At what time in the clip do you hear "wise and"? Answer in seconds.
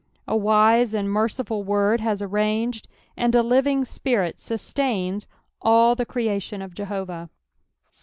0.35-1.11